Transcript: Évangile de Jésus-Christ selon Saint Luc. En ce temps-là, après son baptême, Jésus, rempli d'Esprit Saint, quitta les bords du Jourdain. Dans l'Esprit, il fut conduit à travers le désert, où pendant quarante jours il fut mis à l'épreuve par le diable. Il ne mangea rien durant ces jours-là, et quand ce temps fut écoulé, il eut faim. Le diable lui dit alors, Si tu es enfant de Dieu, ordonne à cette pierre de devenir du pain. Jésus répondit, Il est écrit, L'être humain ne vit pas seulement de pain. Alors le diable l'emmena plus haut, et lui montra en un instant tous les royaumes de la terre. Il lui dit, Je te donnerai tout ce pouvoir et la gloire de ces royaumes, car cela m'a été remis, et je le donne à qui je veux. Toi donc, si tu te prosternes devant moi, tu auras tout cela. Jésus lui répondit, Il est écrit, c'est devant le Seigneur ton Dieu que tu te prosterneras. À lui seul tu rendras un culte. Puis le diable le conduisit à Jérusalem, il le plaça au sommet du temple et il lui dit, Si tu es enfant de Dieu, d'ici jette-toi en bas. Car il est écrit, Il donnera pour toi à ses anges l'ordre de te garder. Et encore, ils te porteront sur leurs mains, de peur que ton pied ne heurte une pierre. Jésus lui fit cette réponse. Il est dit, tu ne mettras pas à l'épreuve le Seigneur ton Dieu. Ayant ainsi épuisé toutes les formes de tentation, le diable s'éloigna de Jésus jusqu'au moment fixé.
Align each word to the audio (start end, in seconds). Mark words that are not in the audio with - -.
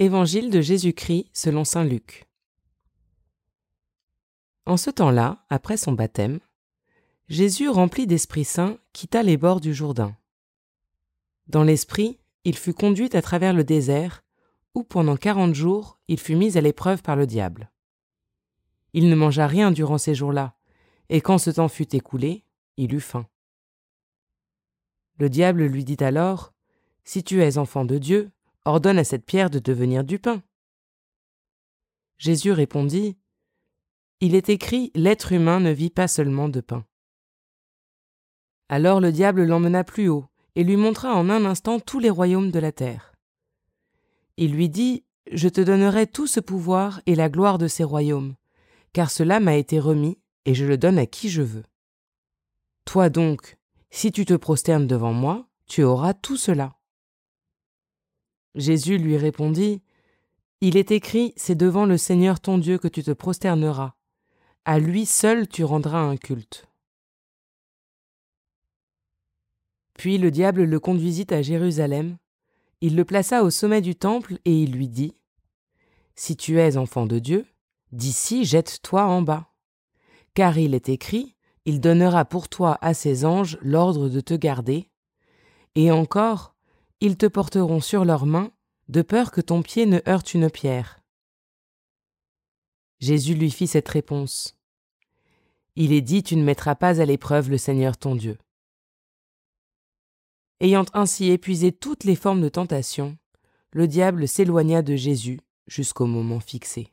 Évangile 0.00 0.50
de 0.50 0.60
Jésus-Christ 0.60 1.26
selon 1.32 1.64
Saint 1.64 1.82
Luc. 1.82 2.28
En 4.64 4.76
ce 4.76 4.90
temps-là, 4.90 5.44
après 5.50 5.76
son 5.76 5.90
baptême, 5.90 6.38
Jésus, 7.26 7.68
rempli 7.68 8.06
d'Esprit 8.06 8.44
Saint, 8.44 8.78
quitta 8.92 9.24
les 9.24 9.36
bords 9.36 9.60
du 9.60 9.74
Jourdain. 9.74 10.16
Dans 11.48 11.64
l'Esprit, 11.64 12.20
il 12.44 12.56
fut 12.56 12.74
conduit 12.74 13.10
à 13.16 13.22
travers 13.22 13.52
le 13.52 13.64
désert, 13.64 14.22
où 14.72 14.84
pendant 14.84 15.16
quarante 15.16 15.56
jours 15.56 15.98
il 16.06 16.20
fut 16.20 16.36
mis 16.36 16.56
à 16.56 16.60
l'épreuve 16.60 17.02
par 17.02 17.16
le 17.16 17.26
diable. 17.26 17.68
Il 18.92 19.08
ne 19.08 19.16
mangea 19.16 19.48
rien 19.48 19.72
durant 19.72 19.98
ces 19.98 20.14
jours-là, 20.14 20.54
et 21.08 21.20
quand 21.20 21.38
ce 21.38 21.50
temps 21.50 21.66
fut 21.66 21.96
écoulé, 21.96 22.44
il 22.76 22.94
eut 22.94 23.00
faim. 23.00 23.26
Le 25.18 25.28
diable 25.28 25.64
lui 25.64 25.82
dit 25.82 26.04
alors, 26.04 26.52
Si 27.02 27.24
tu 27.24 27.42
es 27.42 27.58
enfant 27.58 27.84
de 27.84 27.98
Dieu, 27.98 28.30
ordonne 28.64 28.98
à 28.98 29.04
cette 29.04 29.24
pierre 29.24 29.50
de 29.50 29.58
devenir 29.58 30.04
du 30.04 30.18
pain. 30.18 30.42
Jésus 32.18 32.52
répondit, 32.52 33.16
Il 34.20 34.34
est 34.34 34.48
écrit, 34.48 34.90
L'être 34.94 35.32
humain 35.32 35.60
ne 35.60 35.70
vit 35.70 35.90
pas 35.90 36.08
seulement 36.08 36.48
de 36.48 36.60
pain. 36.60 36.84
Alors 38.68 39.00
le 39.00 39.12
diable 39.12 39.44
l'emmena 39.44 39.84
plus 39.84 40.08
haut, 40.08 40.26
et 40.54 40.64
lui 40.64 40.76
montra 40.76 41.14
en 41.14 41.30
un 41.30 41.44
instant 41.44 41.80
tous 41.80 42.00
les 42.00 42.10
royaumes 42.10 42.50
de 42.50 42.58
la 42.58 42.72
terre. 42.72 43.14
Il 44.36 44.52
lui 44.52 44.68
dit, 44.68 45.04
Je 45.32 45.48
te 45.48 45.60
donnerai 45.60 46.06
tout 46.06 46.26
ce 46.26 46.40
pouvoir 46.40 47.00
et 47.06 47.14
la 47.14 47.28
gloire 47.28 47.58
de 47.58 47.68
ces 47.68 47.84
royaumes, 47.84 48.34
car 48.92 49.10
cela 49.10 49.40
m'a 49.40 49.56
été 49.56 49.78
remis, 49.78 50.18
et 50.44 50.54
je 50.54 50.64
le 50.64 50.76
donne 50.76 50.98
à 50.98 51.06
qui 51.06 51.28
je 51.28 51.42
veux. 51.42 51.64
Toi 52.84 53.10
donc, 53.10 53.58
si 53.90 54.12
tu 54.12 54.24
te 54.24 54.34
prosternes 54.34 54.86
devant 54.86 55.12
moi, 55.12 55.48
tu 55.66 55.82
auras 55.82 56.14
tout 56.14 56.36
cela. 56.36 56.77
Jésus 58.54 58.98
lui 58.98 59.16
répondit, 59.16 59.82
Il 60.60 60.76
est 60.76 60.90
écrit, 60.90 61.32
c'est 61.36 61.54
devant 61.54 61.86
le 61.86 61.96
Seigneur 61.96 62.40
ton 62.40 62.58
Dieu 62.58 62.78
que 62.78 62.88
tu 62.88 63.02
te 63.02 63.12
prosterneras. 63.12 63.94
À 64.64 64.78
lui 64.78 65.06
seul 65.06 65.48
tu 65.48 65.64
rendras 65.64 66.00
un 66.00 66.16
culte. 66.16 66.68
Puis 69.94 70.18
le 70.18 70.30
diable 70.30 70.64
le 70.64 70.80
conduisit 70.80 71.26
à 71.30 71.42
Jérusalem, 71.42 72.18
il 72.80 72.94
le 72.94 73.04
plaça 73.04 73.42
au 73.42 73.50
sommet 73.50 73.80
du 73.80 73.96
temple 73.96 74.38
et 74.44 74.62
il 74.62 74.72
lui 74.72 74.88
dit, 74.88 75.16
Si 76.14 76.36
tu 76.36 76.60
es 76.60 76.76
enfant 76.76 77.06
de 77.06 77.18
Dieu, 77.18 77.46
d'ici 77.90 78.44
jette-toi 78.44 79.04
en 79.04 79.22
bas. 79.22 79.52
Car 80.34 80.56
il 80.58 80.74
est 80.74 80.88
écrit, 80.88 81.34
Il 81.64 81.80
donnera 81.80 82.24
pour 82.24 82.48
toi 82.48 82.78
à 82.80 82.94
ses 82.94 83.24
anges 83.24 83.58
l'ordre 83.60 84.08
de 84.08 84.20
te 84.20 84.34
garder. 84.34 84.88
Et 85.74 85.90
encore, 85.90 86.54
ils 87.00 87.16
te 87.16 87.26
porteront 87.26 87.80
sur 87.80 88.04
leurs 88.04 88.26
mains, 88.26 88.50
de 88.88 89.02
peur 89.02 89.30
que 89.30 89.40
ton 89.40 89.62
pied 89.62 89.86
ne 89.86 90.00
heurte 90.08 90.34
une 90.34 90.50
pierre. 90.50 91.00
Jésus 93.00 93.34
lui 93.34 93.50
fit 93.50 93.66
cette 93.66 93.88
réponse. 93.88 94.56
Il 95.76 95.92
est 95.92 96.00
dit, 96.00 96.22
tu 96.22 96.34
ne 96.34 96.42
mettras 96.42 96.74
pas 96.74 97.00
à 97.00 97.04
l'épreuve 97.04 97.50
le 97.50 97.58
Seigneur 97.58 97.96
ton 97.96 98.16
Dieu. 98.16 98.38
Ayant 100.60 100.86
ainsi 100.92 101.30
épuisé 101.30 101.70
toutes 101.70 102.02
les 102.02 102.16
formes 102.16 102.40
de 102.40 102.48
tentation, 102.48 103.16
le 103.70 103.86
diable 103.86 104.26
s'éloigna 104.26 104.82
de 104.82 104.96
Jésus 104.96 105.38
jusqu'au 105.68 106.06
moment 106.06 106.40
fixé. 106.40 106.92